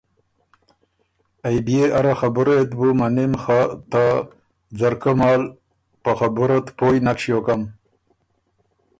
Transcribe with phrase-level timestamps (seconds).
[1.47, 3.59] ائ بيې اره خبُرئ ات بُو منِم خه
[3.91, 4.05] ته
[4.79, 5.41] ”ځرکۀ مال“
[6.03, 7.61] په خبُره ت پویٛ نک ݭیوکم۔